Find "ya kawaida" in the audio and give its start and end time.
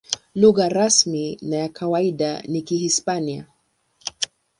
1.57-2.41